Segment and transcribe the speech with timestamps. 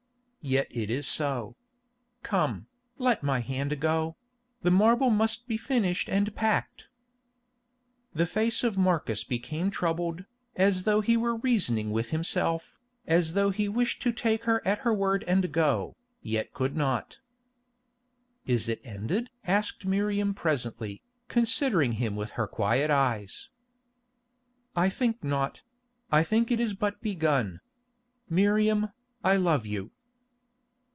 [0.43, 1.55] "Yet it is so.
[2.23, 2.65] Come,
[2.97, 4.15] let my hand go;
[4.63, 6.87] the marble must be finished and packed."
[8.15, 10.25] The face of Marcus became troubled,
[10.55, 14.79] as though he were reasoning with himself, as though he wished to take her at
[14.79, 17.19] her word and go, yet could not.
[18.47, 23.49] "Is it ended?" asked Miriam presently, considering him with her quiet eyes.
[24.75, 25.61] "I think not;
[26.11, 27.59] I think it is but begun.
[28.27, 28.89] Miriam,
[29.23, 29.91] I love you."